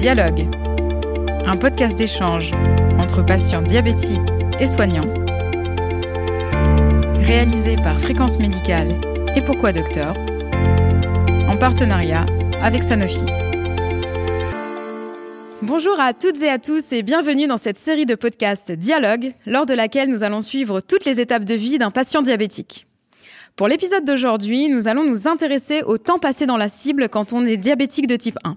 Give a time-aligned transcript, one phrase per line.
[0.00, 0.48] Dialogue,
[1.44, 2.52] un podcast d'échange
[2.98, 4.18] entre patients diabétiques
[4.58, 5.12] et soignants,
[7.16, 8.98] réalisé par Fréquence Médicale
[9.36, 10.14] et Pourquoi Docteur,
[11.46, 12.24] en partenariat
[12.62, 13.26] avec Sanofi.
[15.60, 19.66] Bonjour à toutes et à tous et bienvenue dans cette série de podcasts Dialogue, lors
[19.66, 22.86] de laquelle nous allons suivre toutes les étapes de vie d'un patient diabétique.
[23.54, 27.44] Pour l'épisode d'aujourd'hui, nous allons nous intéresser au temps passé dans la cible quand on
[27.44, 28.56] est diabétique de type 1.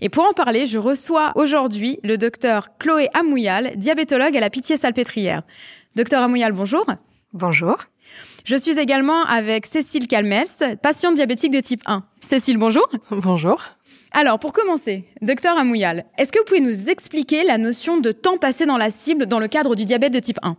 [0.00, 5.42] Et pour en parler, je reçois aujourd'hui le docteur Chloé Amouyal, diabétologue à la Pitié-Salpêtrière.
[5.94, 6.84] Docteur Amouyal, bonjour.
[7.32, 7.78] Bonjour.
[8.44, 12.04] Je suis également avec Cécile Calmels, patiente diabétique de type 1.
[12.20, 12.88] Cécile, bonjour.
[13.10, 13.62] Bonjour.
[14.12, 18.38] Alors, pour commencer, docteur Amouyal, est-ce que vous pouvez nous expliquer la notion de temps
[18.38, 20.56] passé dans la cible dans le cadre du diabète de type 1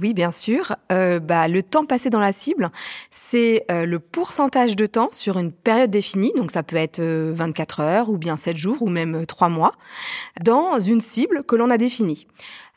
[0.00, 0.74] oui, bien sûr.
[0.90, 2.70] Euh, bah, le temps passé dans la cible,
[3.10, 7.80] c'est euh, le pourcentage de temps sur une période définie, donc ça peut être 24
[7.80, 9.72] euh, heures ou bien 7 jours ou même 3 mois,
[10.42, 12.26] dans une cible que l'on a définie.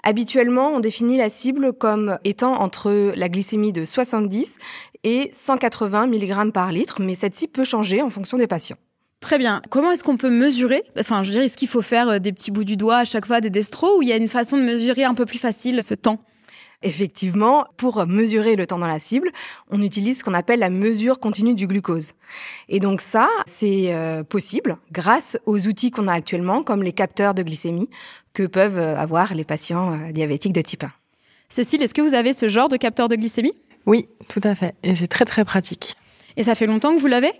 [0.03, 4.57] Habituellement, on définit la cible comme étant entre la glycémie de 70
[5.03, 8.77] et 180 mg par litre, mais cette cible peut changer en fonction des patients.
[9.21, 9.61] Très bien.
[9.71, 12.51] Comment est-ce qu'on peut mesurer Enfin, je veux dire, est-ce qu'il faut faire des petits
[12.51, 14.63] bouts du doigt à chaque fois, des destros, ou il y a une façon de
[14.63, 16.19] mesurer un peu plus facile ce temps?
[16.83, 19.31] Effectivement, pour mesurer le temps dans la cible,
[19.69, 22.13] on utilise ce qu'on appelle la mesure continue du glucose.
[22.69, 27.33] Et donc ça, c'est euh, possible grâce aux outils qu'on a actuellement, comme les capteurs
[27.33, 27.89] de glycémie
[28.33, 30.91] que peuvent euh, avoir les patients euh, diabétiques de type 1.
[31.49, 33.53] Cécile, est-ce que vous avez ce genre de capteur de glycémie?
[33.85, 34.75] Oui, tout à fait.
[34.83, 35.95] Et c'est très très pratique.
[36.37, 37.31] Et ça fait longtemps que vous l'avez?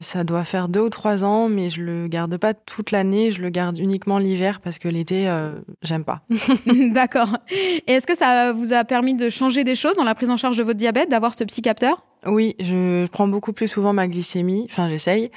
[0.00, 3.30] Ça doit faire deux ou trois ans, mais je le garde pas toute l'année.
[3.32, 6.22] Je le garde uniquement l'hiver parce que l'été, euh, j'aime pas.
[6.92, 7.36] D'accord.
[7.50, 10.36] Et est-ce que ça vous a permis de changer des choses dans la prise en
[10.36, 12.04] charge de votre diabète, d'avoir ce petit capteur?
[12.26, 15.30] Oui, je prends beaucoup plus souvent ma glycémie, enfin j'essaye,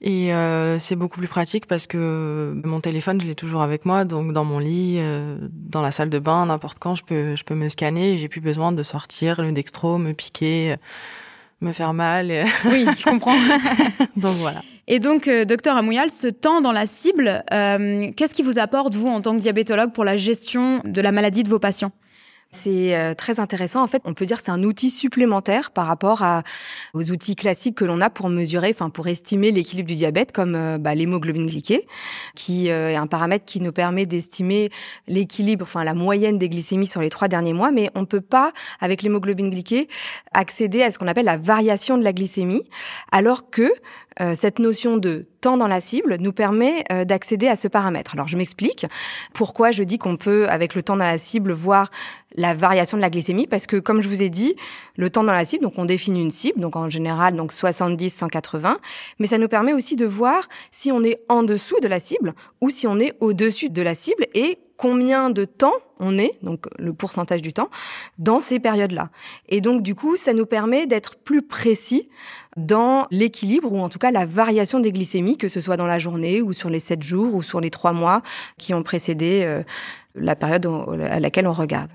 [0.00, 4.04] et euh, c'est beaucoup plus pratique parce que mon téléphone je l'ai toujours avec moi,
[4.04, 7.44] donc dans mon lit, euh, dans la salle de bain, n'importe quand, je peux je
[7.44, 10.74] peux me scanner, j'ai plus besoin de sortir le dextro, me piquer
[11.60, 12.30] me faire mal.
[12.64, 13.36] Oui, je comprends.
[14.16, 14.62] donc voilà.
[14.86, 18.94] Et donc, euh, docteur Amouyal, ce temps dans la cible, euh, qu'est-ce qui vous apporte,
[18.94, 21.92] vous, en tant que diabétologue, pour la gestion de la maladie de vos patients?
[22.54, 23.82] C'est euh, très intéressant.
[23.82, 26.42] En fait, on peut dire que c'est un outil supplémentaire par rapport à,
[26.94, 30.54] aux outils classiques que l'on a pour mesurer, enfin pour estimer l'équilibre du diabète, comme
[30.54, 31.86] euh, bah, l'hémoglobine glyquée,
[32.34, 34.70] qui euh, est un paramètre qui nous permet d'estimer
[35.08, 37.72] l'équilibre, enfin la moyenne des glycémies sur les trois derniers mois.
[37.72, 39.88] Mais on peut pas, avec l'hémoglobine glyquée,
[40.32, 42.62] accéder à ce qu'on appelle la variation de la glycémie,
[43.12, 43.70] alors que
[44.34, 48.14] cette notion de temps dans la cible nous permet d'accéder à ce paramètre.
[48.14, 48.86] Alors je m'explique
[49.32, 51.90] pourquoi je dis qu'on peut, avec le temps dans la cible, voir
[52.36, 54.56] la variation de la glycémie parce que comme je vous ai dit,
[54.96, 58.10] le temps dans la cible, donc on définit une cible, donc en général donc 70
[58.10, 58.78] 180,
[59.18, 62.34] mais ça nous permet aussi de voir si on est en dessous de la cible
[62.60, 66.66] ou si on est au-dessus de la cible et combien de temps on est, donc
[66.78, 67.70] le pourcentage du temps,
[68.18, 69.10] dans ces périodes-là.
[69.48, 72.08] Et donc du coup, ça nous permet d'être plus précis
[72.56, 75.98] dans l'équilibre ou en tout cas la variation des glycémies, que ce soit dans la
[75.98, 78.22] journée ou sur les 7 jours ou sur les 3 mois
[78.58, 79.62] qui ont précédé euh,
[80.14, 80.66] la période
[81.10, 81.90] à laquelle on regarde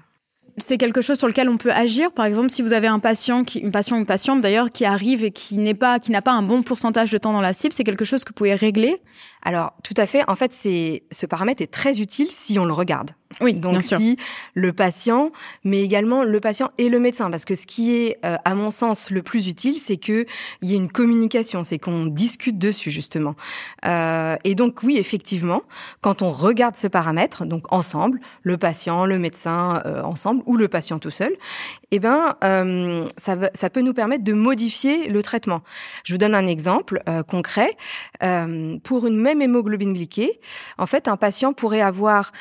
[0.62, 2.12] c'est quelque chose sur lequel on peut agir.
[2.12, 5.58] Par exemple, si vous avez un patient, qui, une patiente d'ailleurs, qui arrive et qui
[5.58, 8.06] n'est pas, qui n'a pas un bon pourcentage de temps dans la cible, c'est quelque
[8.06, 9.02] chose que vous pouvez régler.
[9.44, 10.24] Alors, tout à fait.
[10.28, 13.12] En fait, c'est ce paramètre est très utile si on le regarde.
[13.41, 14.17] Oui, donc bien si
[14.56, 15.31] le patient,
[15.63, 18.72] mais également le patient et le médecin, parce que ce qui est, euh, à mon
[18.72, 20.25] sens, le plus utile, c'est que
[20.62, 23.35] il y ait une communication, c'est qu'on discute dessus justement.
[23.85, 25.62] Euh, et donc oui, effectivement,
[26.01, 30.68] quand on regarde ce paramètre, donc ensemble, le patient, le médecin euh, ensemble, ou le
[30.68, 31.31] patient tout seul,
[31.91, 35.62] eh ben euh, ça, ça peut nous permettre de modifier le traitement.
[36.03, 37.78] Je vous donne un exemple euh, concret.
[38.84, 40.39] pour une même hémoglobine glyquée,
[40.79, 42.31] en fait, un patient pourrait avoir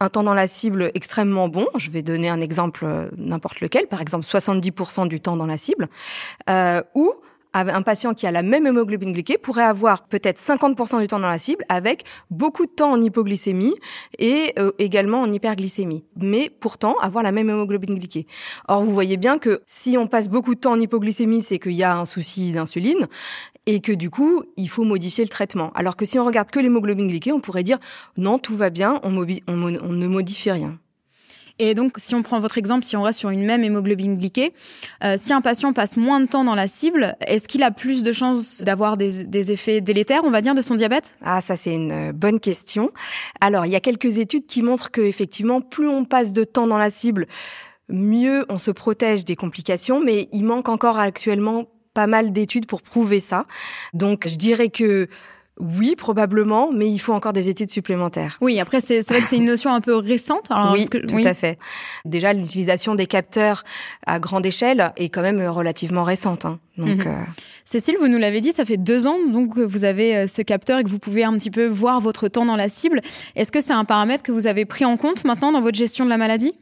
[0.00, 1.66] un temps dans la cible extrêmement bon.
[1.76, 5.56] Je vais donner un exemple euh, n'importe lequel, par exemple 70% du temps dans la
[5.56, 5.88] cible,
[6.48, 7.12] euh, ou
[7.60, 11.28] un patient qui a la même hémoglobine glyquée pourrait avoir peut-être 50% du temps dans
[11.28, 13.74] la cible avec beaucoup de temps en hypoglycémie
[14.18, 16.04] et euh, également en hyperglycémie.
[16.16, 18.26] Mais pourtant avoir la même hémoglobine glyquée.
[18.68, 21.72] Or, vous voyez bien que si on passe beaucoup de temps en hypoglycémie, c'est qu'il
[21.72, 23.06] y a un souci d'insuline
[23.66, 25.72] et que du coup, il faut modifier le traitement.
[25.74, 27.78] Alors que si on regarde que l'hémoglobine glyquée, on pourrait dire
[28.16, 29.16] non, tout va bien, on,
[29.46, 30.78] on ne modifie rien.
[31.58, 34.52] Et donc, si on prend votre exemple, si on reste sur une même hémoglobine glyquée,
[35.04, 38.02] euh, si un patient passe moins de temps dans la cible, est-ce qu'il a plus
[38.02, 41.14] de chances d'avoir des, des, effets délétères, on va dire, de son diabète?
[41.24, 42.90] Ah, ça c'est une euh, bonne question.
[43.40, 46.66] Alors, il y a quelques études qui montrent que effectivement, plus on passe de temps
[46.66, 47.26] dans la cible,
[47.88, 52.82] mieux on se protège des complications, mais il manque encore actuellement pas mal d'études pour
[52.82, 53.46] prouver ça.
[53.94, 55.08] Donc, je dirais que
[55.60, 58.38] oui, probablement, mais il faut encore des études supplémentaires.
[58.40, 60.46] Oui, après, c'est vrai que c'est une notion un peu récente.
[60.50, 61.58] Alors, oui, que, tout à fait.
[62.04, 63.64] Déjà, l'utilisation des capteurs
[64.06, 66.44] à grande échelle est quand même relativement récente.
[66.44, 66.58] Hein.
[66.76, 67.06] Donc, mhm.
[67.06, 67.24] euh...
[67.64, 70.42] Cécile, vous nous l'avez dit, ça fait deux ans donc que vous avez euh, ce
[70.42, 73.00] capteur et que vous pouvez un petit peu voir votre temps dans la cible.
[73.34, 76.04] Est-ce que c'est un paramètre que vous avez pris en compte maintenant dans votre gestion
[76.04, 76.54] de la maladie?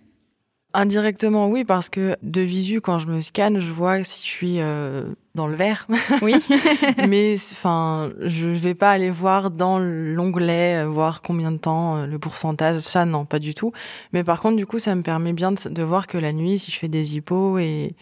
[0.74, 4.60] Indirectement, oui, parce que de visu, quand je me scanne, je vois si je suis
[4.60, 5.04] euh,
[5.36, 5.86] dans le vert.
[6.22, 6.34] Oui.
[7.08, 12.06] Mais enfin, je vais pas aller voir dans l'onglet, euh, voir combien de temps, euh,
[12.06, 12.80] le pourcentage.
[12.80, 13.72] Ça, non, pas du tout.
[14.12, 16.72] Mais par contre, du coup, ça me permet bien de, voir que la nuit, si
[16.72, 17.94] je fais des hippos et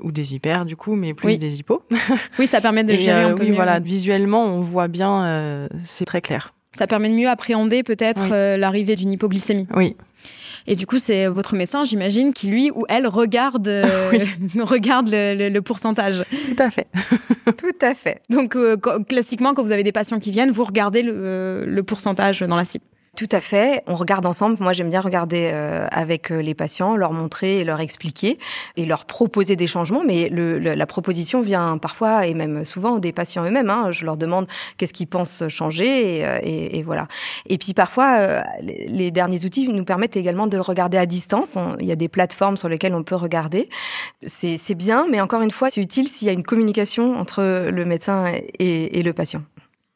[0.00, 1.82] ou des hyper du coup, mais plus des hippos.
[2.38, 6.20] oui, ça permet de gérer un peu oui, voilà, visuellement, on voit bien, c'est très
[6.20, 6.54] clair.
[6.72, 9.68] Ça permet de mieux appréhender peut-être l'arrivée d'une hypoglycémie.
[9.76, 9.94] Oui.
[10.66, 14.10] Et du coup, c'est votre médecin, j'imagine, qui lui ou elle regarde, euh,
[14.60, 16.24] regarde le, pourcentage.
[16.30, 16.88] Tout à fait.
[17.56, 18.20] Tout à fait.
[18.30, 18.76] Donc, euh,
[19.08, 22.56] classiquement, quand vous avez des patients qui viennent, vous regardez le, euh, le pourcentage dans
[22.56, 22.84] la cible.
[23.14, 23.82] Tout à fait.
[23.86, 24.56] On regarde ensemble.
[24.60, 28.38] Moi, j'aime bien regarder euh, avec euh, les patients, leur montrer et leur expliquer
[28.76, 30.02] et leur proposer des changements.
[30.02, 33.68] Mais le, la proposition vient parfois et même souvent des patients eux-mêmes.
[33.68, 33.92] Hein.
[33.92, 34.46] Je leur demande
[34.78, 37.06] qu'est-ce qu'ils pensent changer et, euh, et, voilà.
[37.44, 41.58] Et puis parfois, les derniers outils nous permettent également de le regarder à distance.
[41.80, 43.68] il y a des plateformes sur lesquelles on peut regarder.
[44.24, 47.84] C'est bien, mais encore une fois, c'est utile s'il y a une communication entre le
[47.84, 49.42] médecin et, et le patient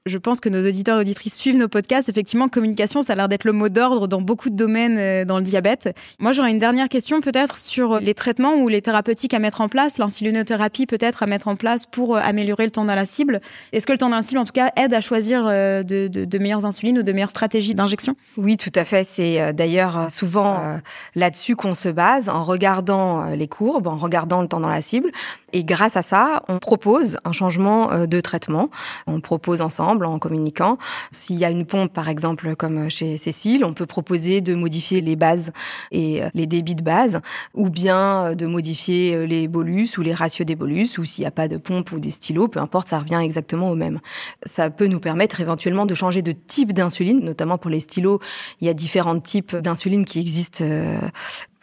[0.06, 2.08] je pense que nos auditeurs et auditrices suivent nos podcasts.
[2.08, 5.38] Effectivement, communication, ça a l'air d'être le mot d'ordre dans beaucoup de domaines euh, dans
[5.38, 5.94] le diabète.
[6.20, 9.68] Moi, j'aurais une dernière question peut-être sur les traitements ou les thérapeutiques à mettre en
[9.68, 13.40] place, l'insulinothérapie peut-être à mettre en place pour euh, améliorer le temps dans la cible.
[13.72, 16.38] Est-ce que le temps dans la cible, en tout cas, aide à choisir euh, de
[16.38, 18.14] meilleures insulines ou de meilleures stratégies d'injection?
[18.36, 19.04] Oui, tout à fait.
[19.04, 20.78] C'est d'ailleurs souvent
[21.14, 25.10] là-dessus qu'on se base en regardant les courbes, en regardant le temps dans la cible.
[25.52, 28.70] Et grâce à ça, on propose un changement de traitement.
[29.06, 30.78] On propose ensemble en communiquant.
[31.10, 35.00] S'il y a une pompe, par exemple, comme chez Cécile, on peut proposer de modifier
[35.00, 35.52] les bases
[35.90, 37.20] et euh, les débits de base,
[37.54, 41.22] ou bien euh, de modifier euh, les bolus ou les ratios des bolus, ou s'il
[41.22, 44.00] n'y a pas de pompe ou des stylos, peu importe, ça revient exactement au même.
[44.44, 48.20] Ça peut nous permettre éventuellement de changer de type d'insuline, notamment pour les stylos.
[48.60, 50.64] Il y a différents types d'insuline qui existent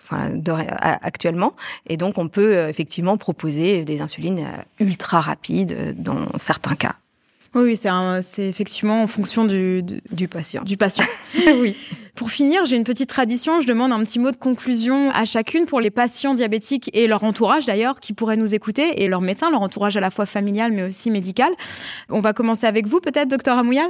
[0.01, 0.31] enfin,
[0.79, 1.53] actuellement.
[1.87, 4.45] Et donc, on peut effectivement proposer des insulines
[4.79, 6.95] ultra rapides dans certains cas.
[7.55, 10.63] Oui, c'est effectivement en fonction du, du, patient.
[10.63, 11.05] Du patient.
[11.61, 11.77] oui.
[12.15, 13.59] Pour finir, j'ai une petite tradition.
[13.59, 17.23] Je demande un petit mot de conclusion à chacune pour les patients diabétiques et leur
[17.23, 20.71] entourage d'ailleurs qui pourraient nous écouter et leur médecin, leur entourage à la fois familial
[20.71, 21.51] mais aussi médical.
[22.09, 23.89] On va commencer avec vous peut-être, docteur Amouyal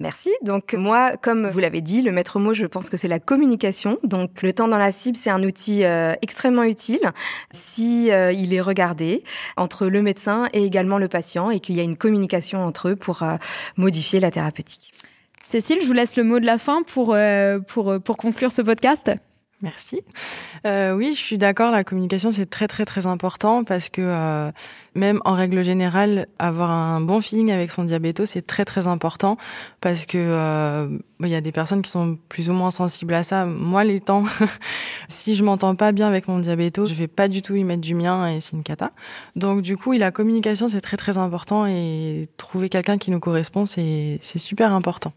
[0.00, 0.30] Merci.
[0.42, 3.98] Donc moi, comme vous l'avez dit, le maître mot, je pense que c'est la communication.
[4.02, 7.12] Donc le temps dans la cible, c'est un outil euh, extrêmement utile
[7.52, 9.22] si euh, il est regardé
[9.56, 12.96] entre le médecin et également le patient et qu'il y a une communication entre eux
[12.96, 13.36] pour euh,
[13.76, 14.92] modifier la thérapeutique.
[15.42, 17.14] Cécile, je vous laisse le mot de la fin pour
[17.68, 19.10] pour pour conclure ce podcast.
[19.64, 20.02] Merci.
[20.66, 21.72] Euh, oui, je suis d'accord.
[21.72, 24.52] La communication, c'est très très très important parce que euh,
[24.94, 29.38] même en règle générale, avoir un bon feeling avec son diabéto, c'est très très important
[29.80, 33.22] parce que euh, il y a des personnes qui sont plus ou moins sensibles à
[33.22, 33.46] ça.
[33.46, 34.24] Moi, les temps,
[35.08, 37.80] si je m'entends pas bien avec mon diabéto, je vais pas du tout y mettre
[37.80, 38.90] du mien et c'est une cata.
[39.34, 43.64] Donc du coup, la communication, c'est très très important et trouver quelqu'un qui nous correspond,
[43.64, 45.14] c'est c'est super important.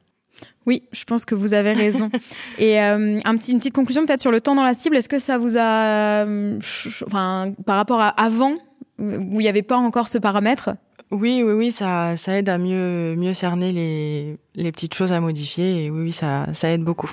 [0.65, 2.09] Oui, je pense que vous avez raison.
[2.59, 4.97] Et euh, un petit, une petite conclusion peut-être sur le temps dans la cible.
[4.97, 6.59] Est-ce que ça vous a, euh,
[7.05, 8.53] enfin, par rapport à avant,
[8.99, 10.71] où il n'y avait pas encore ce paramètre?
[11.09, 15.21] Oui, oui, oui, ça, ça aide à mieux, mieux cerner les, les petites choses à
[15.21, 15.85] modifier.
[15.85, 17.11] Et oui, oui, ça, ça aide beaucoup.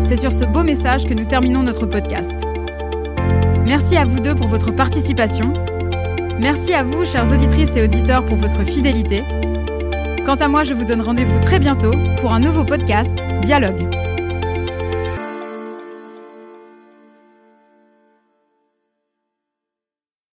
[0.00, 2.40] C'est sur ce beau message que nous terminons notre podcast.
[3.64, 5.54] Merci à vous deux pour votre participation.
[6.40, 9.22] Merci à vous, chères auditrices et auditeurs, pour votre fidélité.
[10.24, 14.09] Quant à moi, je vous donne rendez-vous très bientôt pour un nouveau podcast, Dialogue.